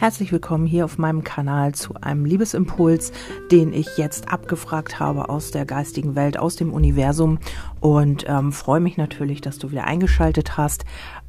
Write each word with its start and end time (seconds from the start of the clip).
Herzlich 0.00 0.30
willkommen 0.30 0.64
hier 0.64 0.84
auf 0.84 0.96
meinem 0.96 1.24
Kanal 1.24 1.74
zu 1.74 1.94
einem 2.00 2.24
Liebesimpuls, 2.24 3.10
den 3.50 3.72
ich 3.72 3.96
jetzt 3.96 4.32
abgefragt 4.32 5.00
habe 5.00 5.28
aus 5.28 5.50
der 5.50 5.64
geistigen 5.64 6.14
Welt, 6.14 6.38
aus 6.38 6.54
dem 6.54 6.72
Universum 6.72 7.40
und 7.80 8.24
ähm, 8.28 8.52
freue 8.52 8.78
mich 8.78 8.96
natürlich, 8.96 9.40
dass 9.40 9.58
du 9.58 9.72
wieder 9.72 9.88
eingeschaltet 9.88 10.56
hast. 10.56 10.84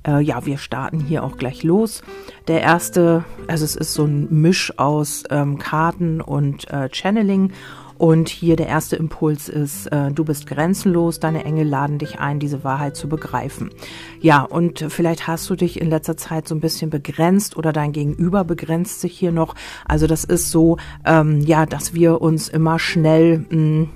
Äh, 0.06 0.22
ja, 0.22 0.46
wir 0.46 0.60
starten 0.60 1.00
hier 1.00 1.24
auch 1.24 1.38
gleich 1.38 1.64
los. 1.64 2.04
Der 2.48 2.62
erste, 2.62 3.26
also 3.48 3.66
es 3.66 3.76
ist 3.76 3.96
so 3.96 4.06
ein 4.06 4.28
Misch 4.30 4.72
aus 4.78 5.24
ähm, 5.32 5.58
Karten 5.58 6.22
und 6.22 6.70
äh, 6.70 6.90
Channeling 6.92 7.54
und 8.00 8.30
hier 8.30 8.56
der 8.56 8.68
erste 8.68 8.96
Impuls 8.96 9.50
ist, 9.50 9.88
äh, 9.88 10.10
du 10.10 10.24
bist 10.24 10.48
grenzenlos, 10.48 11.20
deine 11.20 11.44
Engel 11.44 11.68
laden 11.68 11.98
dich 11.98 12.18
ein, 12.18 12.40
diese 12.40 12.64
Wahrheit 12.64 12.96
zu 12.96 13.10
begreifen. 13.10 13.72
Ja, 14.22 14.42
und 14.42 14.86
vielleicht 14.88 15.28
hast 15.28 15.50
du 15.50 15.56
dich 15.56 15.82
in 15.82 15.90
letzter 15.90 16.16
Zeit 16.16 16.48
so 16.48 16.56
ein 16.56 16.62
bisschen 16.62 16.90
begrenzt 16.90 17.58
oder 17.58 17.74
dein 17.74 17.92
Gegenüber 17.92 18.46
begrenzt 18.46 19.02
sich 19.02 19.20
hier 19.20 19.34
noch. 19.34 19.54
Also 19.86 20.08
das 20.08 20.24
ist 20.24 20.50
so, 20.50 20.78
ähm, 21.06 21.42
ja, 21.42 21.66
dass 21.66 21.94
wir 21.94 22.22
uns 22.22 22.48
immer 22.48 22.80
schnell 22.80 23.40
mh, 23.40 23.46
hm, 23.50 23.90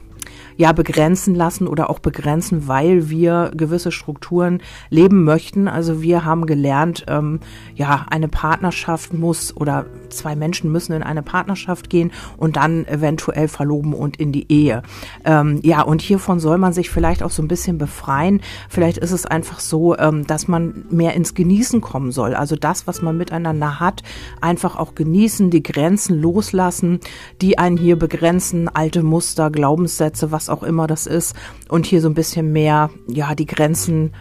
ja 0.58 0.72
begrenzen 0.72 1.36
lassen 1.36 1.68
oder 1.68 1.90
auch 1.90 2.00
begrenzen, 2.00 2.68
weil 2.68 3.10
wir 3.10 3.52
gewisse 3.56 3.92
Strukturen 3.92 4.62
leben 4.90 5.24
möchten. 5.24 5.68
Also 5.68 6.02
wir 6.02 6.26
haben 6.26 6.46
gelernt, 6.46 7.06
ähm, 7.08 7.40
ja, 7.76 8.06
eine 8.10 8.28
Partnerschaft 8.28 9.14
muss 9.14 9.56
oder 9.56 9.86
zwei 10.10 10.36
Menschen 10.36 10.72
müssen 10.72 10.94
in 10.94 11.04
eine 11.04 11.24
Partnerschaft 11.24 11.90
gehen 11.90 12.12
und 12.38 12.56
dann 12.56 12.86
eventuell 12.88 13.48
verloben 13.48 13.94
und 13.94 14.18
in 14.18 14.32
die 14.32 14.52
Ehe. 14.52 14.84
Ähm, 15.26 15.60
ja, 15.64 15.82
und 15.82 16.02
hiervon 16.02 16.40
soll 16.40 16.58
man 16.58 16.74
sich 16.74 16.90
vielleicht 16.90 17.24
auch 17.24 17.32
so 17.32 17.42
ein 17.42 17.48
bisschen 17.48 17.78
befreien. 17.78 18.42
Vielleicht 18.70 18.98
ist 18.98 19.12
es 19.12 19.26
einfach 19.26 19.60
so, 19.60 19.98
ähm, 19.98 20.28
dass 20.28 20.48
man 20.48 20.86
mehr 20.90 21.14
ins 21.14 21.34
Genießen 21.34 21.82
kommen 21.82 22.12
soll. 22.12 22.36
Also 22.36 22.56
das, 22.56 22.88
was 22.88 23.02
man 23.02 23.18
miteinander 23.18 23.80
hat, 23.80 24.04
einfach 24.42 24.76
auch 24.76 24.96
genießen, 24.96 25.50
die 25.50 25.64
Grenzen 25.64 26.22
loslassen, 26.22 27.00
die 27.42 27.58
einen 27.58 27.78
hier 27.78 27.98
begrenzen, 27.98 28.70
alte 28.70 29.04
Muster, 29.04 29.50
Glaubenssätze, 29.50 30.32
was 30.32 30.43
was 30.44 30.50
auch 30.50 30.64
immer 30.64 30.88
das 30.88 31.08
ist, 31.08 31.36
und 31.70 31.86
hier 31.86 32.02
so 32.02 32.10
ein 32.10 32.14
bisschen 32.14 32.52
mehr, 32.52 32.90
ja, 33.08 33.36
die 33.36 33.46
Grenzen 33.46 34.12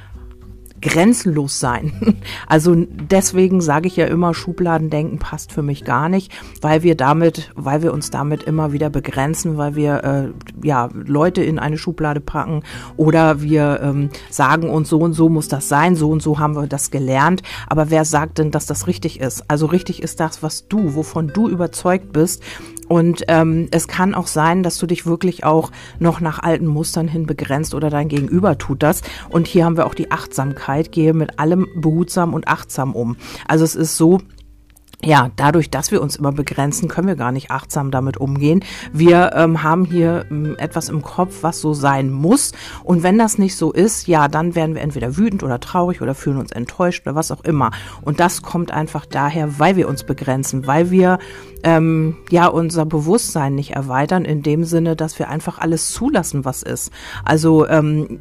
grenzenlos 0.81 1.61
sein. 1.61 1.93
Also 2.49 2.75
deswegen 2.77 3.61
sage 3.61 3.87
ich 3.87 3.97
ja 3.97 4.07
immer, 4.07 4.35
Schubladendenken 4.35 5.19
passt 5.19 5.53
für 5.53 5.63
mich 5.63 5.85
gar 5.85 6.09
nicht, 6.09 6.31
weil 6.61 6.83
wir 6.83 6.97
damit, 6.97 7.51
weil 7.55 7.83
wir 7.83 7.93
uns 7.93 8.11
damit 8.11 8.43
immer 8.43 8.73
wieder 8.73 8.91
begrenzen, 8.91 9.57
weil 9.57 9.75
wir 9.75 10.05
äh, 10.05 10.67
ja 10.67 10.91
Leute 10.93 11.43
in 11.43 11.59
eine 11.59 11.79
Schublade 11.79 12.21
packen 12.21 12.63
oder 12.97 13.41
wir 13.41 13.81
ähm, 13.83 14.11
sagen 14.29 14.69
uns 14.69 14.89
so 14.91 14.99
und 14.99 15.15
so 15.15 15.29
muss 15.29 15.49
das 15.49 15.69
sein, 15.69 15.97
so 15.97 16.11
und 16.11 16.23
so 16.23 16.39
haben 16.39 16.57
wir 16.57 16.67
das 16.67 16.91
gelernt. 16.91 17.43
Aber 17.69 17.91
wer 17.91 18.05
sagt 18.05 18.39
denn, 18.39 18.51
dass 18.51 18.67
das 18.67 18.87
richtig 18.87 19.21
ist? 19.21 19.45
Also 19.49 19.67
richtig 19.67 20.03
ist 20.03 20.21
das, 20.21 20.43
was 20.43 20.69
du, 20.69 20.95
wovon 20.95 21.29
du 21.29 21.49
überzeugt 21.49 22.13
bist 22.13 22.43
und 22.93 23.25
ähm, 23.29 23.69
es 23.71 23.89
kann 23.89 24.15
auch 24.15 24.27
sein, 24.27 24.63
dass 24.63 24.77
du 24.77 24.85
dich 24.85 25.07
wirklich 25.07 25.45
auch 25.45 25.71
noch 25.99 26.21
nach 26.21 26.41
alten 26.41 26.67
Mustern 26.67 27.09
hin 27.09 27.25
begrenzt 27.25 27.75
oder 27.75 27.89
dein 27.89 28.09
Gegenüber 28.09 28.59
tut 28.59 28.83
das. 28.83 29.01
Und 29.31 29.47
hier 29.47 29.65
haben 29.65 29.79
wir 29.79 29.87
auch 29.87 29.95
die 29.95 30.11
Achtsamkeit, 30.11 30.93
gehe 30.93 31.15
mit 31.15 31.39
allem 31.39 31.67
behutsam 31.75 32.35
und 32.35 32.49
achtsam 32.49 32.95
um. 32.95 33.17
Also 33.49 33.65
es 33.65 33.77
ist 33.77 33.97
so, 33.97 34.19
ja, 35.05 35.31
dadurch, 35.35 35.69
dass 35.69 35.91
wir 35.91 36.01
uns 36.01 36.15
immer 36.15 36.31
begrenzen, 36.31 36.89
können 36.89 37.09
wir 37.09 37.17
gar 37.17 37.33
nicht 37.33 37.51
achtsam 37.51 37.91
damit 37.91 38.19
umgehen. 38.19 38.65
Wir 38.93 39.33
ähm, 39.35 39.65
haben 39.65 39.85
hier 39.85 40.27
ähm, 40.31 40.55
etwas 40.59 40.89
im 40.89 41.03
Kopf, 41.03 41.43
was 41.43 41.61
so 41.61 41.75
sein 41.75 42.11
muss. 42.11 42.53
Und 42.85 43.03
wenn 43.03 43.19
das 43.19 43.37
nicht 43.37 43.57
so 43.57 43.73
ist, 43.73 44.07
ja, 44.07 44.29
dann 44.29 44.55
werden 44.55 44.77
wir 44.77 44.83
entweder 44.83 45.17
wütend 45.17 45.43
oder 45.43 45.59
traurig 45.59 46.03
oder 46.03 46.15
fühlen 46.15 46.39
uns 46.39 46.53
enttäuscht 46.53 47.05
oder 47.05 47.17
was 47.17 47.33
auch 47.33 47.43
immer. 47.43 47.73
Und 48.03 48.21
das 48.21 48.43
kommt 48.43 48.71
einfach 48.71 49.05
daher, 49.05 49.59
weil 49.59 49.75
wir 49.75 49.89
uns 49.89 50.05
begrenzen, 50.05 50.69
weil 50.69 50.93
wir 50.93 51.19
ähm, 51.65 52.17
ja 52.31 52.47
unser 52.47 52.87
Bewusstsein 52.87 53.57
nicht 53.57 53.73
erweitern, 53.73 54.25
in 54.25 54.43
dem 54.43 54.63
Sinne, 54.65 54.95
dass 54.95 55.19
wir 55.19 55.29
einfach 55.29 55.59
alles 55.59 55.91
zulassen, 55.91 56.45
was 56.45 56.63
ist. 56.63 56.93
Also 57.25 57.67
ähm, 57.67 58.21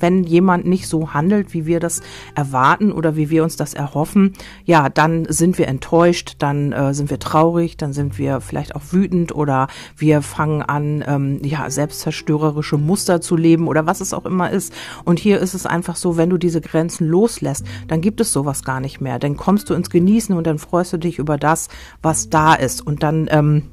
wenn 0.00 0.24
jemand 0.24 0.66
nicht 0.66 0.88
so 0.88 1.14
handelt, 1.14 1.54
wie 1.54 1.66
wir 1.66 1.80
das 1.80 2.00
erwarten 2.34 2.92
oder 2.92 3.16
wie 3.16 3.30
wir 3.30 3.42
uns 3.42 3.56
das 3.56 3.74
erhoffen, 3.74 4.34
ja, 4.64 4.88
dann 4.88 5.26
sind 5.28 5.58
wir 5.58 5.68
enttäuscht, 5.68 6.36
dann 6.38 6.72
äh, 6.72 6.94
sind 6.94 7.10
wir 7.10 7.18
traurig, 7.18 7.76
dann 7.76 7.92
sind 7.92 8.18
wir 8.18 8.40
vielleicht 8.40 8.74
auch 8.74 8.82
wütend 8.90 9.34
oder 9.34 9.68
wir 9.96 10.22
fangen 10.22 10.62
an, 10.62 11.04
ähm, 11.06 11.40
ja, 11.42 11.68
selbstzerstörerische 11.70 12.78
Muster 12.78 13.20
zu 13.20 13.36
leben 13.36 13.68
oder 13.68 13.86
was 13.86 14.00
es 14.00 14.14
auch 14.14 14.26
immer 14.26 14.50
ist. 14.50 14.72
Und 15.04 15.18
hier 15.18 15.40
ist 15.40 15.54
es 15.54 15.66
einfach 15.66 15.96
so, 15.96 16.16
wenn 16.16 16.30
du 16.30 16.38
diese 16.38 16.60
Grenzen 16.60 17.06
loslässt, 17.06 17.64
dann 17.88 18.00
gibt 18.00 18.20
es 18.20 18.32
sowas 18.32 18.64
gar 18.64 18.80
nicht 18.80 19.00
mehr. 19.00 19.18
Dann 19.18 19.36
kommst 19.36 19.70
du 19.70 19.74
ins 19.74 19.90
Genießen 19.90 20.36
und 20.36 20.46
dann 20.46 20.58
freust 20.58 20.92
du 20.92 20.98
dich 20.98 21.18
über 21.18 21.38
das, 21.38 21.68
was 22.02 22.30
da 22.30 22.54
ist. 22.54 22.86
Und 22.86 23.02
dann, 23.02 23.28
ähm, 23.30 23.64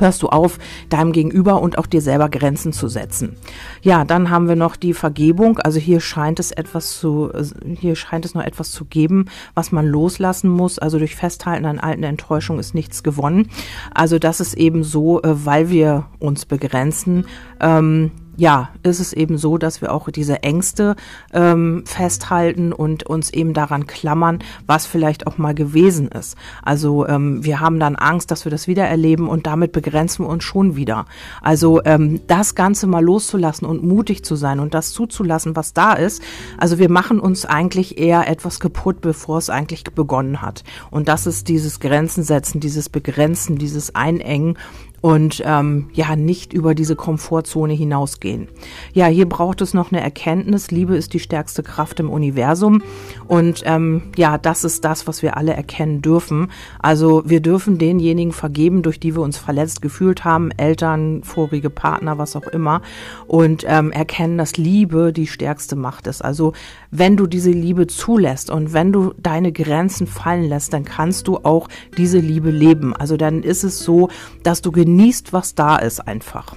hörst 0.00 0.22
du 0.22 0.28
auf, 0.28 0.58
deinem 0.88 1.12
Gegenüber 1.12 1.60
und 1.60 1.78
auch 1.78 1.86
dir 1.86 2.00
selber 2.00 2.28
Grenzen 2.28 2.72
zu 2.72 2.88
setzen. 2.88 3.36
Ja, 3.82 4.04
dann 4.04 4.30
haben 4.30 4.48
wir 4.48 4.56
noch 4.56 4.76
die 4.76 4.94
Vergebung. 4.94 5.58
Also 5.58 5.78
hier 5.78 6.00
scheint 6.00 6.40
es 6.40 6.50
etwas 6.50 6.98
zu, 6.98 7.30
hier 7.78 7.96
scheint 7.96 8.24
es 8.24 8.34
noch 8.34 8.44
etwas 8.44 8.70
zu 8.70 8.84
geben, 8.84 9.26
was 9.54 9.72
man 9.72 9.86
loslassen 9.86 10.48
muss. 10.48 10.78
Also 10.78 10.98
durch 10.98 11.16
Festhalten 11.16 11.66
an 11.66 11.78
alten 11.78 12.02
Enttäuschungen 12.02 12.60
ist 12.60 12.74
nichts 12.74 13.02
gewonnen. 13.02 13.50
Also 13.94 14.18
das 14.18 14.40
ist 14.40 14.54
eben 14.54 14.84
so, 14.84 15.22
äh, 15.22 15.44
weil 15.44 15.70
wir 15.70 16.06
uns 16.18 16.46
begrenzen, 16.46 17.26
ähm, 17.60 18.10
ja, 18.36 18.70
ist 18.82 19.00
es 19.00 19.12
eben 19.12 19.38
so, 19.38 19.58
dass 19.58 19.80
wir 19.80 19.92
auch 19.92 20.10
diese 20.10 20.42
Ängste 20.42 20.96
ähm, 21.32 21.84
festhalten 21.86 22.72
und 22.72 23.04
uns 23.04 23.30
eben 23.30 23.54
daran 23.54 23.86
klammern, 23.86 24.40
was 24.66 24.86
vielleicht 24.86 25.26
auch 25.26 25.38
mal 25.38 25.54
gewesen 25.54 26.08
ist. 26.08 26.36
Also 26.62 27.06
ähm, 27.06 27.44
wir 27.44 27.60
haben 27.60 27.78
dann 27.78 27.96
Angst, 27.96 28.30
dass 28.30 28.44
wir 28.44 28.50
das 28.50 28.66
wieder 28.66 28.84
erleben 28.84 29.28
und 29.28 29.46
damit 29.46 29.72
begrenzen 29.72 30.24
wir 30.24 30.28
uns 30.28 30.44
schon 30.44 30.76
wieder. 30.76 31.06
Also 31.42 31.82
ähm, 31.84 32.20
das 32.26 32.54
Ganze 32.54 32.86
mal 32.86 33.04
loszulassen 33.04 33.66
und 33.66 33.84
mutig 33.84 34.24
zu 34.24 34.36
sein 34.36 34.60
und 34.60 34.74
das 34.74 34.92
zuzulassen, 34.92 35.56
was 35.56 35.72
da 35.72 35.92
ist. 35.92 36.22
Also 36.58 36.78
wir 36.78 36.90
machen 36.90 37.20
uns 37.20 37.46
eigentlich 37.46 37.98
eher 37.98 38.28
etwas 38.28 38.60
kaputt, 38.60 39.00
bevor 39.00 39.38
es 39.38 39.50
eigentlich 39.50 39.84
begonnen 39.84 40.42
hat. 40.42 40.64
Und 40.90 41.08
das 41.08 41.26
ist 41.26 41.48
dieses 41.48 41.80
Grenzen 41.80 42.24
setzen, 42.24 42.60
dieses 42.60 42.88
Begrenzen, 42.88 43.58
dieses 43.58 43.94
Einengen 43.94 44.56
und 45.04 45.42
ähm, 45.44 45.90
ja 45.92 46.16
nicht 46.16 46.54
über 46.54 46.74
diese 46.74 46.96
Komfortzone 46.96 47.74
hinausgehen. 47.74 48.48
Ja, 48.94 49.04
hier 49.04 49.28
braucht 49.28 49.60
es 49.60 49.74
noch 49.74 49.92
eine 49.92 50.00
Erkenntnis. 50.00 50.70
Liebe 50.70 50.96
ist 50.96 51.12
die 51.12 51.20
stärkste 51.20 51.62
Kraft 51.62 52.00
im 52.00 52.08
Universum 52.08 52.82
und 53.28 53.60
ähm, 53.66 54.04
ja, 54.16 54.38
das 54.38 54.64
ist 54.64 54.82
das, 54.82 55.06
was 55.06 55.20
wir 55.20 55.36
alle 55.36 55.52
erkennen 55.52 56.00
dürfen. 56.00 56.50
Also 56.78 57.22
wir 57.26 57.40
dürfen 57.40 57.76
denjenigen 57.76 58.32
vergeben, 58.32 58.80
durch 58.80 58.98
die 58.98 59.14
wir 59.14 59.20
uns 59.20 59.36
verletzt 59.36 59.82
gefühlt 59.82 60.24
haben, 60.24 60.50
Eltern, 60.52 61.22
vorige 61.22 61.68
Partner, 61.68 62.16
was 62.16 62.34
auch 62.34 62.46
immer, 62.46 62.80
und 63.26 63.62
ähm, 63.68 63.92
erkennen, 63.92 64.38
dass 64.38 64.56
Liebe 64.56 65.12
die 65.12 65.26
stärkste 65.26 65.76
Macht 65.76 66.06
ist. 66.06 66.24
Also 66.24 66.54
wenn 66.90 67.18
du 67.18 67.26
diese 67.26 67.50
Liebe 67.50 67.88
zulässt 67.88 68.48
und 68.48 68.72
wenn 68.72 68.90
du 68.90 69.12
deine 69.18 69.52
Grenzen 69.52 70.06
fallen 70.06 70.48
lässt, 70.48 70.72
dann 70.72 70.86
kannst 70.86 71.28
du 71.28 71.40
auch 71.42 71.68
diese 71.98 72.20
Liebe 72.20 72.50
leben. 72.50 72.96
Also 72.96 73.18
dann 73.18 73.42
ist 73.42 73.64
es 73.64 73.80
so, 73.80 74.08
dass 74.42 74.62
du 74.62 74.72
genießt, 74.96 75.32
was 75.32 75.56
da 75.56 75.76
ist 75.76 76.06
einfach. 76.06 76.54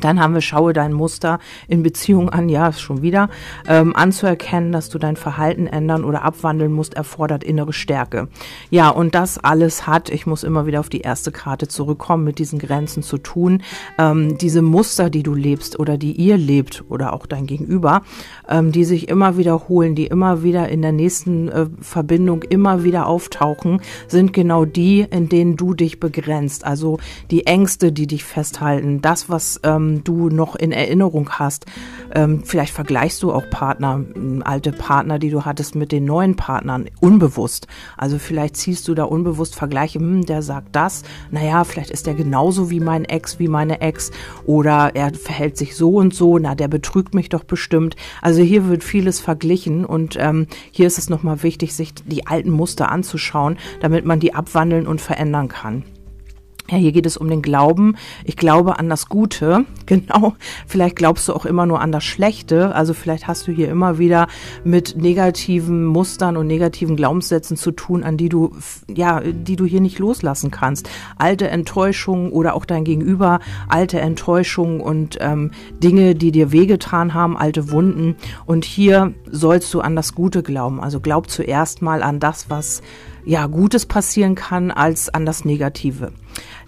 Dann 0.00 0.20
haben 0.20 0.34
wir, 0.34 0.40
schaue 0.40 0.72
dein 0.72 0.92
Muster 0.92 1.38
in 1.68 1.82
Beziehung 1.82 2.30
an, 2.30 2.48
ja, 2.48 2.72
schon 2.72 3.02
wieder, 3.02 3.28
ähm, 3.68 3.94
anzuerkennen, 3.94 4.72
dass 4.72 4.88
du 4.88 4.98
dein 4.98 5.16
Verhalten 5.16 5.66
ändern 5.66 6.04
oder 6.04 6.22
abwandeln 6.22 6.72
musst, 6.72 6.94
erfordert 6.94 7.44
innere 7.44 7.72
Stärke. 7.72 8.28
Ja, 8.70 8.88
und 8.88 9.14
das 9.14 9.38
alles 9.38 9.86
hat, 9.86 10.08
ich 10.10 10.26
muss 10.26 10.44
immer 10.44 10.66
wieder 10.66 10.80
auf 10.80 10.88
die 10.88 11.00
erste 11.00 11.32
Karte 11.32 11.68
zurückkommen, 11.68 12.24
mit 12.24 12.38
diesen 12.38 12.58
Grenzen 12.58 13.02
zu 13.02 13.18
tun. 13.18 13.62
Ähm, 13.98 14.38
diese 14.38 14.62
Muster, 14.62 15.10
die 15.10 15.22
du 15.22 15.34
lebst 15.34 15.78
oder 15.78 15.96
die 15.96 16.12
ihr 16.12 16.36
lebt 16.36 16.84
oder 16.88 17.12
auch 17.12 17.26
dein 17.26 17.46
Gegenüber, 17.46 18.02
ähm, 18.48 18.72
die 18.72 18.84
sich 18.84 19.08
immer 19.08 19.36
wiederholen, 19.36 19.94
die 19.94 20.06
immer 20.06 20.42
wieder 20.42 20.68
in 20.68 20.82
der 20.82 20.92
nächsten 20.92 21.48
äh, 21.48 21.66
Verbindung 21.80 22.42
immer 22.42 22.84
wieder 22.84 23.06
auftauchen, 23.06 23.80
sind 24.08 24.32
genau 24.32 24.64
die, 24.64 25.00
in 25.00 25.28
denen 25.28 25.56
du 25.56 25.74
dich 25.74 26.00
begrenzt. 26.00 26.64
Also 26.64 26.98
die 27.30 27.46
Ängste, 27.46 27.92
die 27.92 28.06
dich 28.06 28.24
festhalten, 28.24 29.00
das, 29.00 29.28
was 29.28 29.60
ähm, 29.62 29.85
ähm, 29.86 30.04
du 30.04 30.28
noch 30.28 30.56
in 30.56 30.72
Erinnerung 30.72 31.30
hast. 31.30 31.66
Ähm, 32.14 32.42
vielleicht 32.44 32.72
vergleichst 32.72 33.22
du 33.22 33.32
auch 33.32 33.48
Partner, 33.50 34.04
alte 34.44 34.72
Partner, 34.72 35.18
die 35.18 35.30
du 35.30 35.44
hattest 35.44 35.74
mit 35.74 35.92
den 35.92 36.04
neuen 36.04 36.36
Partnern, 36.36 36.86
unbewusst. 37.00 37.66
Also 37.96 38.18
vielleicht 38.18 38.56
ziehst 38.56 38.86
du 38.88 38.94
da 38.94 39.04
unbewusst 39.04 39.54
Vergleiche, 39.54 39.98
hm, 39.98 40.26
der 40.26 40.42
sagt 40.42 40.74
das, 40.74 41.02
naja, 41.30 41.64
vielleicht 41.64 41.90
ist 41.90 42.06
der 42.06 42.14
genauso 42.14 42.70
wie 42.70 42.80
mein 42.80 43.04
Ex, 43.04 43.38
wie 43.38 43.48
meine 43.48 43.80
Ex 43.80 44.10
oder 44.44 44.92
er 44.94 45.12
verhält 45.14 45.56
sich 45.56 45.76
so 45.76 45.96
und 45.96 46.14
so, 46.14 46.38
na, 46.38 46.54
der 46.54 46.68
betrügt 46.68 47.14
mich 47.14 47.28
doch 47.28 47.44
bestimmt. 47.44 47.96
Also 48.22 48.42
hier 48.42 48.68
wird 48.68 48.84
vieles 48.84 49.20
verglichen 49.20 49.84
und 49.84 50.16
ähm, 50.18 50.46
hier 50.70 50.86
ist 50.86 50.98
es 50.98 51.10
nochmal 51.10 51.42
wichtig, 51.42 51.74
sich 51.74 51.94
die 51.94 52.26
alten 52.26 52.50
Muster 52.50 52.90
anzuschauen, 52.90 53.58
damit 53.80 54.04
man 54.04 54.20
die 54.20 54.34
abwandeln 54.34 54.86
und 54.86 55.00
verändern 55.00 55.48
kann. 55.48 55.84
Ja, 56.68 56.76
hier 56.78 56.90
geht 56.90 57.06
es 57.06 57.16
um 57.16 57.28
den 57.28 57.42
Glauben. 57.42 57.96
Ich 58.24 58.36
glaube 58.36 58.78
an 58.78 58.88
das 58.88 59.08
Gute. 59.08 59.64
Genau. 59.86 60.34
Vielleicht 60.66 60.96
glaubst 60.96 61.28
du 61.28 61.32
auch 61.32 61.46
immer 61.46 61.64
nur 61.64 61.80
an 61.80 61.92
das 61.92 62.02
Schlechte. 62.02 62.74
Also 62.74 62.92
vielleicht 62.92 63.28
hast 63.28 63.46
du 63.46 63.52
hier 63.52 63.70
immer 63.70 63.98
wieder 63.98 64.26
mit 64.64 64.96
negativen 64.96 65.84
Mustern 65.84 66.36
und 66.36 66.48
negativen 66.48 66.96
Glaubenssätzen 66.96 67.56
zu 67.56 67.70
tun, 67.70 68.02
an 68.02 68.16
die 68.16 68.28
du, 68.28 68.50
ja, 68.88 69.20
die 69.20 69.54
du 69.54 69.64
hier 69.64 69.80
nicht 69.80 70.00
loslassen 70.00 70.50
kannst. 70.50 70.90
Alte 71.18 71.48
Enttäuschungen 71.48 72.32
oder 72.32 72.54
auch 72.54 72.64
dein 72.64 72.82
Gegenüber, 72.82 73.38
alte 73.68 74.00
Enttäuschungen 74.00 74.80
und 74.80 75.18
ähm, 75.20 75.52
Dinge, 75.80 76.16
die 76.16 76.32
dir 76.32 76.50
wehgetan 76.50 77.14
haben, 77.14 77.36
alte 77.36 77.70
Wunden. 77.70 78.16
Und 78.44 78.64
hier 78.64 79.14
sollst 79.30 79.72
du 79.72 79.82
an 79.82 79.94
das 79.94 80.16
Gute 80.16 80.42
glauben. 80.42 80.80
Also 80.80 80.98
glaub 80.98 81.30
zuerst 81.30 81.80
mal 81.80 82.02
an 82.02 82.18
das, 82.18 82.50
was 82.50 82.82
ja, 83.26 83.46
Gutes 83.46 83.86
passieren 83.86 84.36
kann 84.36 84.70
als 84.70 85.12
an 85.12 85.26
das 85.26 85.44
Negative. 85.44 86.12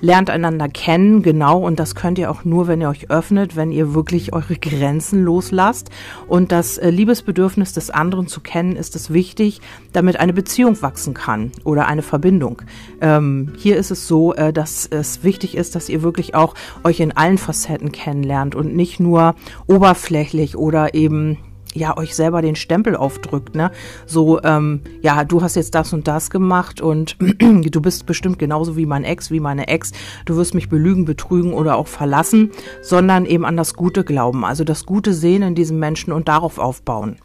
Lernt 0.01 0.29
einander 0.29 0.69
kennen, 0.69 1.23
genau, 1.23 1.61
und 1.61 1.79
das 1.79 1.95
könnt 1.95 2.19
ihr 2.19 2.31
auch 2.31 2.45
nur, 2.45 2.67
wenn 2.67 2.81
ihr 2.81 2.89
euch 2.89 3.11
öffnet, 3.11 3.55
wenn 3.55 3.71
ihr 3.71 3.95
wirklich 3.95 4.33
eure 4.33 4.57
Grenzen 4.57 5.23
loslasst. 5.23 5.91
Und 6.27 6.51
das 6.51 6.77
äh, 6.77 6.91
Liebesbedürfnis 6.91 7.73
des 7.75 7.91
anderen 7.91 8.27
zu 8.27 8.41
kennen, 8.41 8.75
ist 8.75 8.97
es 8.97 9.13
wichtig, 9.13 9.61
damit 9.93 10.19
eine 10.19 10.33
Beziehung 10.33 10.81
wachsen 10.83 11.15
kann 11.15 11.53
oder 11.63 11.87
eine 11.87 12.03
Verbindung. 12.03 12.63
Ähm, 13.01 13.53
hier 13.57 13.77
ist 13.77 13.93
es 13.93 14.09
so, 14.09 14.35
äh, 14.35 14.53
dass 14.53 14.87
es 14.87 15.23
wichtig 15.23 15.57
ist, 15.57 15.77
dass 15.77 15.89
ihr 15.89 16.03
wirklich 16.03 16.35
auch 16.35 16.55
euch 16.83 16.99
in 16.99 17.17
allen 17.17 17.39
Facetten 17.39 17.93
kennenlernt 17.93 18.57
und 18.57 18.75
nicht 18.75 18.99
nur 18.99 19.37
oberflächlich 19.69 20.57
oder 20.57 20.95
eben 20.95 21.39
ja 21.75 21.97
euch 21.97 22.15
selber 22.15 22.43
den 22.43 22.57
Stempel 22.57 22.97
aufdrückt, 22.97 23.55
ne? 23.55 23.71
So, 24.07 24.43
ähm, 24.43 24.81
ja, 25.03 25.25
du 25.25 25.43
hast 25.43 25.57
jetzt 25.57 25.75
das 25.75 25.93
und 25.93 26.09
das 26.09 26.31
gemacht 26.31 26.81
und 26.81 27.17
du 27.41 27.81
bist 27.81 28.07
bestimmt 28.07 28.39
genauso 28.39 28.77
wie 28.77 28.87
mein 28.87 29.05
Ex, 29.05 29.31
wie 29.31 29.41
meine 29.41 29.69
Ex. 29.69 29.93
Du 30.25 30.37
wirst 30.37 30.55
mich 30.55 30.69
belügen, 30.69 31.05
betrügen 31.05 31.53
oder 31.53 31.77
auch 31.77 31.89
verlassen, 31.89 32.51
sondern 32.83 33.27
eben 33.27 33.45
an 33.45 33.57
das 33.57 33.75
Gute 33.75 34.05
glauben, 34.05 34.45
also 34.45 34.65
das 34.65 34.87
Gute 34.87 35.13
sehen 35.13 35.43
in 35.43 35.55
diesem 35.55 35.79
Menschen 35.79 36.13
und 36.13 36.29
darauf 36.29 36.59
aufbauen. 36.59 37.17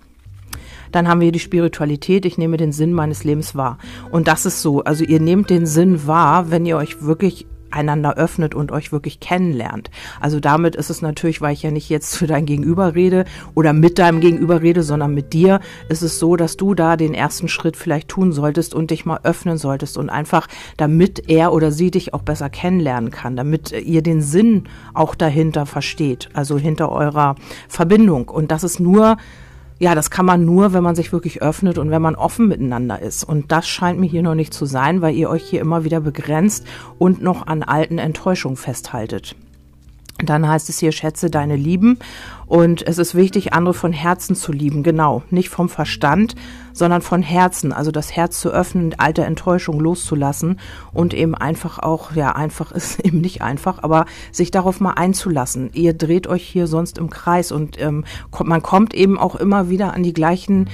Dann 0.92 1.08
haben 1.08 1.22
wir 1.22 1.32
die 1.32 1.40
Spiritualität. 1.40 2.24
Ich 2.24 2.38
nehme 2.38 2.56
den 2.56 2.72
Sinn 2.72 2.94
meines 2.94 3.24
Lebens 3.24 3.56
wahr. 3.56 3.80
Und 4.12 4.28
das 4.28 4.46
ist 4.46 4.62
so. 4.62 4.84
Also 4.84 5.04
ihr 5.04 5.20
nehmt 5.20 5.50
den 5.50 5.66
Sinn 5.66 6.06
wahr, 6.06 6.52
wenn 6.52 6.68
ihr 6.68 6.78
euch 6.78 7.02
wirklich 7.02 7.48
einander 7.74 8.16
öffnet 8.16 8.56
und 8.56 8.72
euch 8.72 8.92
wirklich 8.92 9.20
kennenlernt. 9.20 9.90
Also 10.20 10.40
damit 10.40 10.76
ist 10.76 10.90
es 10.90 11.02
natürlich, 11.02 11.42
weil 11.42 11.54
ich 11.54 11.64
ja 11.64 11.72
nicht 11.72 11.90
jetzt 11.90 12.16
für 12.16 12.28
dein 12.28 12.46
Gegenüber 12.46 12.96
rede 12.96 13.26
oder 13.56 13.74
mit 13.74 14.00
deinem 14.00 14.20
Gegenüber 14.20 14.62
rede, 14.62 14.84
sondern 14.84 15.14
mit 15.14 15.34
dir, 15.34 15.60
ist 15.90 16.02
es 16.02 16.20
so, 16.20 16.36
dass 16.36 16.58
du 16.58 16.74
da 16.74 16.96
den 16.98 17.14
ersten 17.14 17.48
Schritt 17.48 17.76
vielleicht 17.76 18.08
tun 18.08 18.32
solltest 18.32 18.74
und 18.74 18.92
dich 18.92 19.06
mal 19.06 19.20
öffnen 19.24 19.58
solltest 19.58 19.98
und 19.98 20.10
einfach, 20.10 20.48
damit 20.78 21.30
er 21.30 21.54
oder 21.54 21.72
sie 21.72 21.92
dich 21.92 22.14
auch 22.14 22.22
besser 22.22 22.50
kennenlernen 22.50 23.12
kann, 23.12 23.36
damit 23.36 23.72
ihr 23.72 24.02
den 24.02 24.22
Sinn 24.22 24.66
auch 24.94 25.16
dahinter 25.16 25.66
versteht, 25.66 26.30
also 26.34 26.58
hinter 26.58 26.92
eurer 26.92 27.36
Verbindung. 27.68 28.30
Und 28.30 28.52
das 28.52 28.64
ist 28.64 28.80
nur 28.80 29.18
ja, 29.80 29.96
das 29.96 30.10
kann 30.10 30.26
man 30.26 30.46
nur, 30.46 30.74
wenn 30.74 30.84
man 30.84 30.96
sich 30.96 31.12
wirklich 31.12 31.42
öffnet 31.42 31.78
und 31.78 31.92
wenn 31.92 32.02
man 32.02 32.16
offen 32.16 32.48
miteinander 32.48 33.02
ist. 33.02 33.24
Und 33.24 33.52
das 33.52 33.68
scheint 33.68 34.00
mir 34.00 34.08
hier 34.10 34.24
noch 34.24 34.36
nicht 34.36 34.54
zu 34.54 34.66
sein, 34.66 35.02
weil 35.02 35.16
ihr 35.16 35.30
euch 35.30 35.44
hier 35.44 35.62
immer 35.62 35.84
wieder 35.84 36.00
begrenzt 36.00 36.66
und 37.00 37.22
noch 37.22 37.48
an 37.48 37.64
alten 37.64 37.98
Enttäuschungen 37.98 38.58
festhaltet. 38.58 39.36
Dann 40.26 40.48
heißt 40.48 40.70
es 40.70 40.80
hier, 40.80 40.92
schätze 40.92 41.30
deine 41.30 41.56
Lieben. 41.56 42.00
Und 42.46 42.86
es 42.86 42.98
ist 42.98 43.16
wichtig, 43.16 43.54
andere 43.54 43.74
von 43.74 43.94
Herzen 43.94 44.36
zu 44.36 44.52
lieben. 44.52 44.84
Genau. 44.84 45.24
Nicht 45.30 45.50
vom 45.50 45.70
Verstand, 45.70 46.36
sondern 46.74 47.02
von 47.02 47.22
Herzen. 47.22 47.74
Also 47.74 47.92
das 47.92 48.16
Herz 48.16 48.40
zu 48.40 48.50
öffnen, 48.50 48.96
alte 48.98 49.24
Enttäuschung 49.24 49.80
loszulassen 49.80 50.60
und 50.94 51.14
eben 51.14 51.36
einfach 51.36 51.80
auch, 51.80 52.14
ja, 52.16 52.36
einfach 52.36 52.72
ist 52.74 53.00
eben 53.00 53.22
nicht 53.22 53.42
einfach, 53.42 53.82
aber 53.84 54.06
sich 54.32 54.52
darauf 54.52 54.80
mal 54.80 54.94
einzulassen. 54.94 55.70
Ihr 55.74 55.94
dreht 55.94 56.28
euch 56.28 56.44
hier 56.44 56.68
sonst 56.68 56.98
im 56.98 57.10
Kreis 57.10 57.52
und 57.52 57.80
ähm, 57.82 58.06
man 58.44 58.62
kommt 58.62 58.94
eben 58.94 59.18
auch 59.18 59.36
immer 59.36 59.70
wieder 59.70 59.94
an 59.94 60.04
die 60.04 60.14
gleichen 60.14 60.70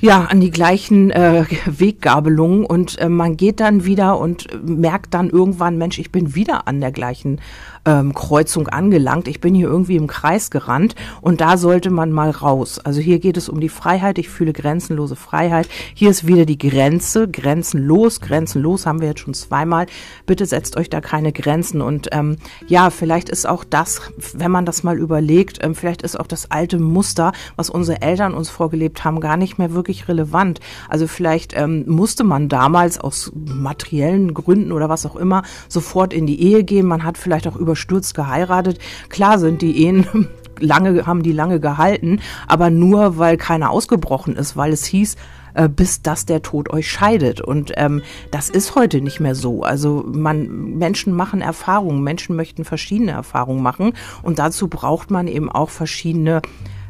ja, 0.00 0.24
an 0.24 0.40
die 0.40 0.50
gleichen 0.50 1.10
äh, 1.10 1.44
Weggabelungen 1.66 2.64
und 2.64 2.98
äh, 2.98 3.08
man 3.08 3.36
geht 3.36 3.60
dann 3.60 3.84
wieder 3.84 4.18
und 4.18 4.46
merkt 4.64 5.14
dann 5.14 5.30
irgendwann, 5.30 5.76
Mensch, 5.76 5.98
ich 5.98 6.12
bin 6.12 6.34
wieder 6.34 6.68
an 6.68 6.80
der 6.80 6.92
gleichen 6.92 7.40
ähm, 7.88 8.12
Kreuzung 8.12 8.68
angelangt. 8.68 9.28
Ich 9.28 9.40
bin 9.40 9.54
hier 9.54 9.66
irgendwie 9.66 9.96
im 9.96 10.06
Kreis 10.06 10.50
gerannt 10.50 10.94
und 11.22 11.40
da 11.40 11.56
sollte 11.56 11.88
man 11.88 12.12
mal 12.12 12.30
raus. 12.30 12.78
Also 12.78 13.00
hier 13.00 13.18
geht 13.18 13.38
es 13.38 13.48
um 13.48 13.60
die 13.60 13.70
Freiheit. 13.70 14.18
Ich 14.18 14.28
fühle 14.28 14.52
grenzenlose 14.52 15.16
Freiheit. 15.16 15.68
Hier 15.94 16.10
ist 16.10 16.26
wieder 16.26 16.44
die 16.44 16.58
Grenze. 16.58 17.28
Grenzenlos, 17.28 18.20
grenzenlos 18.20 18.84
haben 18.84 19.00
wir 19.00 19.08
jetzt 19.08 19.20
schon 19.20 19.32
zweimal. 19.32 19.86
Bitte 20.26 20.44
setzt 20.44 20.76
euch 20.76 20.90
da 20.90 21.00
keine 21.00 21.32
Grenzen. 21.32 21.80
Und 21.80 22.08
ähm, 22.12 22.36
ja, 22.66 22.90
vielleicht 22.90 23.30
ist 23.30 23.48
auch 23.48 23.64
das, 23.64 24.02
wenn 24.34 24.50
man 24.50 24.66
das 24.66 24.82
mal 24.82 24.98
überlegt, 24.98 25.64
ähm, 25.64 25.74
vielleicht 25.74 26.02
ist 26.02 26.20
auch 26.20 26.26
das 26.26 26.50
alte 26.50 26.78
Muster, 26.78 27.32
was 27.56 27.70
unsere 27.70 28.02
Eltern 28.02 28.34
uns 28.34 28.50
vorgelebt 28.50 29.02
haben, 29.04 29.20
gar 29.20 29.38
nicht 29.38 29.56
mehr 29.56 29.72
wirklich 29.72 30.08
relevant. 30.08 30.60
Also 30.90 31.06
vielleicht 31.06 31.56
ähm, 31.56 31.84
musste 31.86 32.22
man 32.22 32.50
damals 32.50 33.00
aus 33.00 33.32
materiellen 33.34 34.34
Gründen 34.34 34.72
oder 34.72 34.90
was 34.90 35.06
auch 35.06 35.16
immer 35.16 35.42
sofort 35.68 36.12
in 36.12 36.26
die 36.26 36.42
Ehe 36.42 36.64
gehen. 36.64 36.86
Man 36.86 37.04
hat 37.04 37.16
vielleicht 37.16 37.46
auch 37.46 37.56
über 37.56 37.77
überstürzt 37.78 38.14
geheiratet. 38.14 38.78
Klar 39.08 39.38
sind 39.38 39.62
die 39.62 39.84
Ehen 39.84 40.28
lange, 40.60 41.06
haben 41.06 41.22
die 41.22 41.32
lange 41.32 41.60
gehalten, 41.60 42.20
aber 42.46 42.70
nur 42.70 43.18
weil 43.18 43.36
keiner 43.36 43.70
ausgebrochen 43.70 44.34
ist, 44.36 44.56
weil 44.56 44.72
es 44.72 44.84
hieß, 44.84 45.16
äh, 45.54 45.68
bis 45.68 46.02
dass 46.02 46.26
der 46.26 46.42
Tod 46.42 46.70
euch 46.70 46.90
scheidet. 46.90 47.40
Und 47.40 47.72
ähm, 47.76 48.02
das 48.32 48.50
ist 48.50 48.74
heute 48.74 49.00
nicht 49.00 49.20
mehr 49.20 49.36
so. 49.36 49.62
Also 49.62 50.04
man, 50.06 50.76
Menschen 50.78 51.14
machen 51.14 51.40
Erfahrungen, 51.40 52.02
Menschen 52.02 52.34
möchten 52.34 52.64
verschiedene 52.64 53.12
Erfahrungen 53.12 53.62
machen 53.62 53.92
und 54.22 54.38
dazu 54.40 54.68
braucht 54.68 55.10
man 55.10 55.28
eben 55.28 55.50
auch 55.50 55.70
verschiedene 55.70 56.42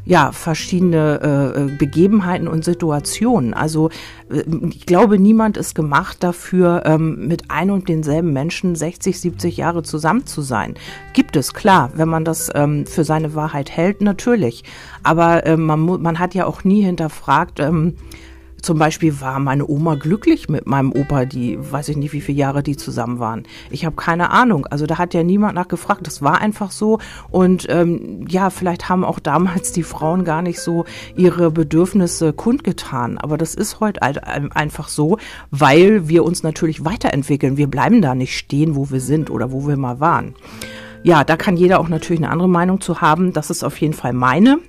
ja, 0.09 0.31
verschiedene 0.31 1.19
äh, 1.21 1.61
äh, 1.61 1.77
Begebenheiten 1.77 2.47
und 2.47 2.65
Situationen. 2.65 3.53
Also 3.53 3.91
äh, 4.31 4.41
ich 4.71 4.87
glaube, 4.87 5.19
niemand 5.19 5.55
ist 5.55 5.75
gemacht 5.75 6.23
dafür, 6.23 6.81
ähm, 6.85 7.27
mit 7.27 7.51
ein 7.51 7.69
und 7.69 7.87
denselben 7.87 8.33
Menschen 8.33 8.73
60, 8.73 9.19
70 9.19 9.57
Jahre 9.57 9.83
zusammen 9.83 10.25
zu 10.25 10.41
sein. 10.41 10.73
Gibt 11.13 11.35
es, 11.35 11.53
klar, 11.53 11.91
wenn 11.93 12.09
man 12.09 12.25
das 12.25 12.49
ähm, 12.55 12.87
für 12.87 13.03
seine 13.03 13.35
Wahrheit 13.35 13.69
hält, 13.69 14.01
natürlich. 14.01 14.63
Aber 15.03 15.45
äh, 15.45 15.55
man, 15.55 16.01
man 16.01 16.17
hat 16.17 16.33
ja 16.33 16.47
auch 16.47 16.63
nie 16.63 16.81
hinterfragt, 16.81 17.59
ähm, 17.59 17.93
zum 18.61 18.79
Beispiel 18.79 19.21
war 19.21 19.39
meine 19.39 19.67
Oma 19.67 19.95
glücklich 19.95 20.49
mit 20.49 20.67
meinem 20.67 20.91
Opa, 20.91 21.25
die 21.25 21.57
weiß 21.59 21.89
ich 21.89 21.97
nicht, 21.97 22.13
wie 22.13 22.21
viele 22.21 22.37
Jahre 22.37 22.63
die 22.63 22.77
zusammen 22.77 23.19
waren. 23.19 23.43
Ich 23.69 23.85
habe 23.85 23.95
keine 23.95 24.29
Ahnung. 24.31 24.65
Also 24.65 24.85
da 24.85 24.97
hat 24.97 25.13
ja 25.13 25.23
niemand 25.23 25.55
nachgefragt. 25.55 26.05
Das 26.05 26.21
war 26.21 26.41
einfach 26.41 26.71
so. 26.71 26.99
Und 27.29 27.67
ähm, 27.69 28.25
ja, 28.27 28.49
vielleicht 28.49 28.89
haben 28.89 29.03
auch 29.03 29.19
damals 29.19 29.71
die 29.71 29.83
Frauen 29.83 30.23
gar 30.23 30.41
nicht 30.41 30.59
so 30.59 30.85
ihre 31.15 31.51
Bedürfnisse 31.51 32.33
kundgetan. 32.33 33.17
Aber 33.17 33.37
das 33.37 33.55
ist 33.55 33.79
heute 33.79 34.01
einfach 34.03 34.89
so, 34.89 35.17
weil 35.51 36.07
wir 36.07 36.23
uns 36.23 36.43
natürlich 36.43 36.85
weiterentwickeln. 36.85 37.57
Wir 37.57 37.67
bleiben 37.67 38.01
da 38.01 38.15
nicht 38.15 38.37
stehen, 38.37 38.75
wo 38.75 38.89
wir 38.89 39.01
sind 39.01 39.29
oder 39.29 39.51
wo 39.51 39.67
wir 39.67 39.77
mal 39.77 39.99
waren. 39.99 40.35
Ja, 41.03 41.23
da 41.23 41.37
kann 41.37 41.55
jeder 41.55 41.79
auch 41.79 41.87
natürlich 41.87 42.21
eine 42.21 42.31
andere 42.31 42.49
Meinung 42.49 42.81
zu 42.81 42.99
haben. 43.01 43.31
Das 43.31 43.49
ist 43.49 43.63
auf 43.63 43.79
jeden 43.79 43.93
Fall 43.93 44.13
meine. 44.13 44.59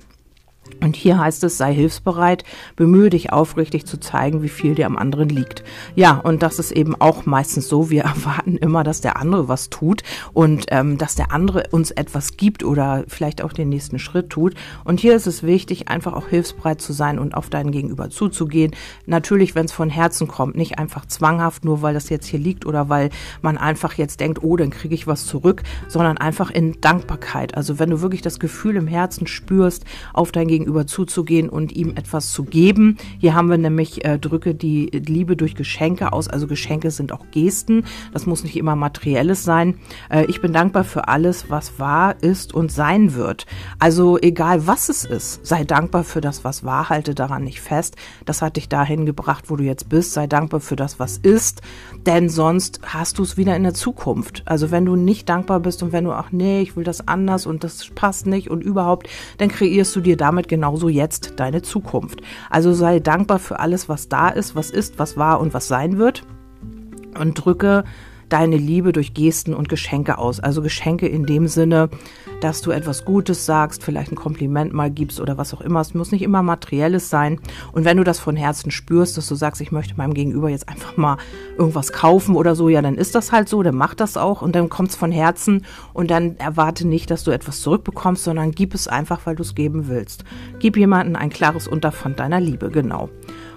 Und 0.81 0.95
hier 0.95 1.19
heißt 1.19 1.43
es, 1.43 1.57
sei 1.57 1.73
hilfsbereit, 1.73 2.43
bemühe 2.75 3.09
dich 3.09 3.31
aufrichtig 3.33 3.85
zu 3.85 3.99
zeigen, 3.99 4.41
wie 4.41 4.49
viel 4.49 4.75
dir 4.75 4.85
am 4.85 4.97
anderen 4.97 5.29
liegt. 5.29 5.63
Ja, 5.95 6.17
und 6.17 6.41
das 6.41 6.59
ist 6.59 6.71
eben 6.71 6.95
auch 6.99 7.25
meistens 7.25 7.67
so, 7.67 7.89
wir 7.89 8.03
erwarten 8.03 8.57
immer, 8.57 8.83
dass 8.83 9.01
der 9.01 9.17
andere 9.17 9.47
was 9.47 9.69
tut 9.69 10.03
und 10.33 10.65
ähm, 10.69 10.97
dass 10.97 11.15
der 11.15 11.31
andere 11.31 11.65
uns 11.71 11.91
etwas 11.91 12.37
gibt 12.37 12.63
oder 12.63 13.03
vielleicht 13.07 13.41
auch 13.41 13.53
den 13.53 13.69
nächsten 13.69 13.99
Schritt 13.99 14.29
tut. 14.29 14.55
Und 14.83 14.99
hier 14.99 15.15
ist 15.15 15.27
es 15.27 15.43
wichtig, 15.43 15.87
einfach 15.87 16.13
auch 16.13 16.27
hilfsbereit 16.27 16.81
zu 16.81 16.93
sein 16.93 17.19
und 17.19 17.35
auf 17.35 17.49
deinen 17.49 17.71
Gegenüber 17.71 18.09
zuzugehen. 18.09 18.71
Natürlich, 19.05 19.55
wenn 19.55 19.65
es 19.65 19.71
von 19.71 19.89
Herzen 19.89 20.27
kommt, 20.27 20.55
nicht 20.55 20.79
einfach 20.79 21.05
zwanghaft, 21.05 21.65
nur 21.65 21.81
weil 21.81 21.93
das 21.93 22.09
jetzt 22.09 22.27
hier 22.27 22.39
liegt 22.39 22.65
oder 22.65 22.89
weil 22.89 23.09
man 23.41 23.57
einfach 23.57 23.93
jetzt 23.93 24.19
denkt, 24.19 24.43
oh, 24.43 24.57
dann 24.57 24.69
kriege 24.69 24.95
ich 24.95 25.07
was 25.07 25.25
zurück, 25.25 25.63
sondern 25.87 26.17
einfach 26.17 26.49
in 26.49 26.79
Dankbarkeit. 26.81 27.55
Also 27.55 27.79
wenn 27.79 27.89
du 27.89 28.01
wirklich 28.01 28.21
das 28.21 28.39
Gefühl 28.39 28.75
im 28.75 28.87
Herzen 28.87 29.27
spürst, 29.27 29.85
auf 30.13 30.31
dein 30.31 30.47
Gegenüber 30.47 30.60
zuzugehen 30.85 31.49
und 31.49 31.71
ihm 31.71 31.91
etwas 31.91 32.31
zu 32.31 32.43
geben. 32.43 32.97
Hier 33.19 33.33
haben 33.33 33.49
wir 33.49 33.57
nämlich 33.57 34.05
äh, 34.05 34.17
drücke 34.19 34.55
die 34.55 34.87
Liebe 34.87 35.35
durch 35.35 35.55
Geschenke 35.55 36.13
aus. 36.13 36.27
Also 36.27 36.47
Geschenke 36.47 36.91
sind 36.91 37.11
auch 37.11 37.25
Gesten. 37.31 37.85
Das 38.13 38.25
muss 38.25 38.43
nicht 38.43 38.57
immer 38.57 38.75
materielles 38.75 39.43
sein. 39.43 39.75
Äh, 40.09 40.25
ich 40.25 40.41
bin 40.41 40.53
dankbar 40.53 40.83
für 40.83 41.07
alles, 41.07 41.49
was 41.49 41.79
wahr 41.79 42.15
ist 42.21 42.53
und 42.53 42.71
sein 42.71 43.13
wird. 43.13 43.45
Also 43.79 44.17
egal 44.19 44.67
was 44.67 44.89
es 44.89 45.05
ist, 45.05 45.45
sei 45.45 45.63
dankbar 45.63 46.03
für 46.03 46.21
das, 46.21 46.43
was 46.43 46.63
wahr, 46.63 46.89
halte 46.89 47.15
daran 47.15 47.43
nicht 47.43 47.61
fest. 47.61 47.95
Das 48.25 48.41
hat 48.41 48.57
dich 48.57 48.69
dahin 48.69 49.05
gebracht, 49.05 49.45
wo 49.49 49.55
du 49.55 49.63
jetzt 49.63 49.89
bist. 49.89 50.13
Sei 50.13 50.27
dankbar 50.27 50.59
für 50.59 50.75
das, 50.75 50.99
was 50.99 51.17
ist, 51.17 51.61
denn 52.05 52.29
sonst 52.29 52.81
hast 52.83 53.19
du 53.19 53.23
es 53.23 53.37
wieder 53.37 53.55
in 53.55 53.63
der 53.63 53.73
Zukunft. 53.73 54.43
Also 54.45 54.71
wenn 54.71 54.85
du 54.85 54.95
nicht 54.95 55.29
dankbar 55.29 55.59
bist 55.59 55.83
und 55.83 55.91
wenn 55.91 56.03
du 56.03 56.13
auch 56.13 56.31
nee, 56.31 56.61
ich 56.61 56.75
will 56.75 56.83
das 56.83 57.07
anders 57.07 57.45
und 57.45 57.63
das 57.63 57.89
passt 57.95 58.25
nicht 58.25 58.49
und 58.49 58.63
überhaupt, 58.63 59.07
dann 59.37 59.49
kreierst 59.49 59.95
du 59.95 60.01
dir 60.01 60.17
damit 60.17 60.47
genauso 60.51 60.89
jetzt 60.89 61.39
deine 61.39 61.61
Zukunft. 61.61 62.21
Also 62.49 62.73
sei 62.73 62.99
dankbar 62.99 63.39
für 63.39 63.59
alles, 63.59 63.87
was 63.89 64.09
da 64.09 64.27
ist, 64.27 64.53
was 64.53 64.69
ist, 64.69 64.99
was 64.99 65.17
war 65.17 65.39
und 65.39 65.53
was 65.53 65.67
sein 65.69 65.97
wird. 65.97 66.23
Und 67.17 67.33
drücke 67.33 67.85
deine 68.31 68.57
Liebe 68.57 68.93
durch 68.93 69.13
Gesten 69.13 69.53
und 69.53 69.69
Geschenke 69.69 70.17
aus. 70.17 70.39
Also 70.39 70.61
Geschenke 70.61 71.07
in 71.07 71.25
dem 71.25 71.47
Sinne, 71.47 71.89
dass 72.39 72.61
du 72.61 72.71
etwas 72.71 73.05
Gutes 73.05 73.45
sagst, 73.45 73.83
vielleicht 73.83 74.11
ein 74.11 74.15
Kompliment 74.15 74.73
mal 74.73 74.89
gibst 74.89 75.19
oder 75.19 75.37
was 75.37 75.53
auch 75.53 75.61
immer. 75.61 75.81
Es 75.81 75.93
muss 75.93 76.11
nicht 76.11 76.21
immer 76.21 76.41
materielles 76.41 77.09
sein. 77.09 77.39
Und 77.71 77.85
wenn 77.85 77.97
du 77.97 78.03
das 78.03 78.19
von 78.19 78.35
Herzen 78.35 78.71
spürst, 78.71 79.17
dass 79.17 79.27
du 79.27 79.35
sagst, 79.35 79.61
ich 79.61 79.71
möchte 79.71 79.95
meinem 79.97 80.13
Gegenüber 80.13 80.49
jetzt 80.49 80.69
einfach 80.69 80.97
mal 80.97 81.17
irgendwas 81.57 81.91
kaufen 81.91 82.35
oder 82.35 82.55
so, 82.55 82.69
ja, 82.69 82.81
dann 82.81 82.95
ist 82.95 83.15
das 83.15 83.31
halt 83.31 83.49
so, 83.49 83.63
dann 83.63 83.75
mach 83.75 83.95
das 83.95 84.17
auch 84.17 84.41
und 84.41 84.55
dann 84.55 84.69
kommt 84.69 84.89
es 84.89 84.95
von 84.95 85.11
Herzen 85.11 85.65
und 85.93 86.09
dann 86.09 86.37
erwarte 86.37 86.87
nicht, 86.87 87.11
dass 87.11 87.23
du 87.23 87.31
etwas 87.31 87.61
zurückbekommst, 87.61 88.23
sondern 88.23 88.51
gib 88.51 88.73
es 88.73 88.87
einfach, 88.87 89.25
weil 89.25 89.35
du 89.35 89.43
es 89.43 89.55
geben 89.55 89.87
willst. 89.87 90.23
Gib 90.59 90.77
jemandem 90.77 91.15
ein 91.15 91.29
klares 91.29 91.67
Unterpfand 91.67 92.19
deiner 92.19 92.39
Liebe, 92.39 92.69
genau. 92.69 93.09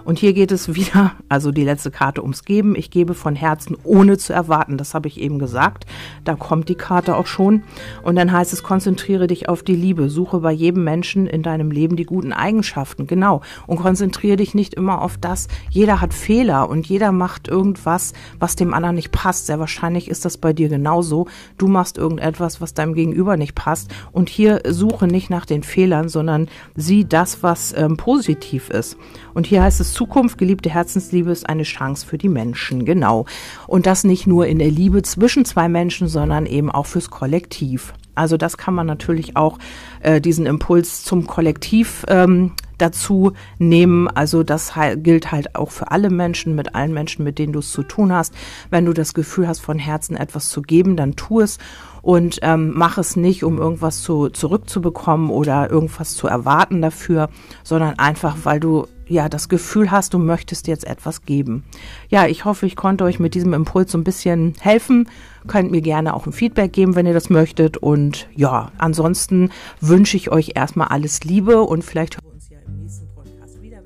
Und 0.05 0.19
hier 0.19 0.35
geht 0.35 0.53
es 0.53 0.75
wieder, 0.75 1.13
also 1.29 1.51
die 1.51 1.65
letzte 1.65 1.91
Karte 1.91 2.23
ums 2.23 2.45
Geben. 2.45 2.77
Ich 2.77 2.91
gebe 2.91 3.15
von 3.15 3.35
Herzen, 3.35 3.77
ohne 3.85 4.19
zu 4.19 4.33
erwarten. 4.33 4.77
Das 4.77 4.95
habe 4.95 5.09
ich 5.09 5.21
eben 5.21 5.39
gesagt. 5.39 5.87
Da 6.25 6.35
kommt 6.35 6.69
die 6.69 6.75
Karte 6.75 7.17
auch 7.17 7.27
schon. 7.27 7.63
Und 8.03 8.17
dann 8.17 8.31
heißt 8.31 8.53
es, 8.53 8.63
konzentriere 8.63 9.27
dich 9.27 9.49
auf 9.49 9.63
die 9.63 9.77
Liebe. 9.77 10.11
Suche 10.11 10.41
bei 10.41 10.53
jedem 10.53 10.85
Menschen 10.85 11.27
in 11.27 11.43
deinem 11.43 11.71
Leben 11.71 11.97
die 11.97 12.05
guten 12.05 12.33
Eigenschaften. 12.33 13.07
Genau. 13.07 13.41
Und 13.67 13.79
konzentriere 13.79 14.37
dich 14.37 14.55
nicht 14.55 14.75
immer 14.75 15.01
auf 15.01 15.17
das. 15.17 15.49
Jeder 15.71 16.01
hat 16.01 16.13
Fehler 16.13 16.69
und 16.69 16.87
jeder 16.87 17.11
macht 17.13 17.49
irgendwas, 17.49 18.13
was 18.39 18.57
dem 18.57 18.75
anderen 18.75 18.97
nicht 18.97 19.11
passt. 19.11 19.47
Sehr 19.47 19.59
wahrscheinlich 19.59 20.09
ist 20.09 20.25
das 20.25 20.37
bei 20.37 20.53
dir 20.53 20.69
genauso. 20.69 21.29
Du 21.57 21.67
machst 21.67 21.97
irgendetwas, 21.97 22.61
was 22.61 22.75
deinem 22.75 22.95
Gegenüber 22.95 23.37
nicht 23.37 23.55
passt. 23.55 23.91
Und 24.13 24.29
hier 24.29 24.61
suche 24.69 25.07
nicht 25.07 25.31
nach 25.31 25.47
den 25.47 25.63
Fehlern, 25.63 26.09
sondern 26.09 26.49
sieh 26.75 27.05
das, 27.05 27.43
was 27.43 27.75
ähm, 27.77 27.97
positiv 27.97 28.69
ist. 28.69 28.99
Und 29.33 29.47
hier 29.47 29.63
heißt 29.63 29.81
es, 29.81 29.94
Zukunft, 29.95 30.37
geliebte 30.39 30.69
Herzensliebe 30.69 31.31
ist 31.31 31.49
eine 31.49 31.63
Chance 31.63 32.07
für 32.07 32.19
die 32.19 32.29
Menschen, 32.29 32.85
genau. 32.85 33.27
Und 33.67 33.87
das 33.87 34.05
nicht 34.05 34.27
nur 34.27 34.47
in 34.47 34.59
der 34.59 34.71
Liebe 34.71 35.03
zwischen 35.03 35.45
zwei 35.45 35.69
Menschen, 35.69 36.09
sondern 36.09 36.47
eben 36.47 36.71
auch 36.71 36.87
fürs 36.87 37.11
Kollektiv. 37.11 37.95
Also 38.15 38.37
das 38.37 38.57
kann 38.57 38.75
man 38.75 38.87
natürlich 38.87 39.37
auch 39.37 39.59
äh, 40.01 40.21
diesen 40.21 40.47
Impuls 40.47 41.03
zum 41.05 41.27
Kollektiv 41.27 42.05
ähm, 42.09 42.53
dazu 42.79 43.33
nehmen. 43.59 44.09
Also 44.09 44.43
das 44.43 44.73
gilt 44.97 45.33
halt 45.33 45.57
auch 45.57 45.71
für 45.71 45.91
alle 45.91 46.11
Menschen, 46.11 46.55
mit 46.55 46.75
allen 46.75 46.93
Menschen, 46.93 47.25
mit 47.25 47.39
denen 47.39 47.53
du 47.53 47.61
es 47.61 47.73
zu 47.73 47.83
tun 47.83 48.13
hast. 48.13 48.35
Wenn 48.71 48.85
du 48.85 48.93
das 48.93 49.15
Gefühl 49.15 49.49
hast, 49.49 49.61
von 49.61 49.79
Herzen 49.79 50.17
etwas 50.17 50.51
zu 50.51 50.63
geben, 50.63 50.97
dann 50.97 51.17
tu 51.17 51.41
es 51.41 51.59
und 52.03 52.39
ähm, 52.43 52.73
mach 52.75 52.99
es 52.99 53.17
nicht, 53.17 53.45
um 53.45 53.59
irgendwas 53.59 54.03
zu, 54.03 54.29
zurückzubekommen 54.29 55.31
oder 55.31 55.71
irgendwas 55.71 56.15
zu 56.15 56.27
erwarten 56.27 56.83
dafür, 56.83 57.31
sondern 57.63 57.99
einfach, 57.99 58.37
weil 58.45 58.61
du 58.61 58.87
ja 59.09 59.29
das 59.29 59.49
Gefühl 59.49 59.91
hast, 59.91 60.15
du 60.15 60.19
möchtest 60.19 60.67
jetzt 60.67 60.87
etwas 60.87 61.23
geben. 61.23 61.65
Ja, 62.09 62.27
ich 62.27 62.45
hoffe, 62.45 62.67
ich 62.67 62.77
konnte 62.77 63.05
euch 63.05 63.19
mit 63.19 63.35
diesem 63.35 63.53
Impuls 63.53 63.93
so 63.93 63.99
ein 63.99 64.05
bisschen 64.05 64.55
helfen. 64.61 65.09
Könnt 65.47 65.71
mir 65.71 65.83
gerne 65.83 66.15
auch 66.15 66.27
ein 66.27 66.33
Feedback 66.33 66.73
geben, 66.73 66.95
wenn 66.95 67.07
ihr 67.07 67.13
das 67.13 67.31
möchtet. 67.31 67.77
Und 67.77 68.29
ja, 68.35 68.73
ansonsten 68.79 69.51
wünsche 69.81 70.17
ich 70.17 70.31
euch 70.31 70.53
erstmal 70.55 70.89
alles 70.89 71.25
Liebe 71.25 71.63
und 71.63 71.85
vielleicht 71.85 72.17
hören 72.17 72.25
wir 72.27 72.35
uns 72.35 72.49
ja 72.49 72.59
im 72.67 72.83
nächsten 72.83 73.09
Podcast 73.09 73.63
wieder. 73.63 73.83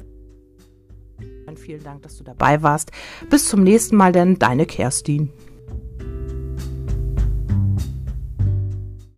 Vielen 1.57 1.83
Dank, 1.83 2.03
dass 2.03 2.17
du 2.17 2.25
dabei 2.25 2.63
warst. 2.63 2.93
Bis 3.29 3.49
zum 3.49 3.63
nächsten 3.63 3.97
Mal, 3.97 4.13
denn 4.13 4.39
deine 4.39 4.65
Kerstin. 4.65 5.31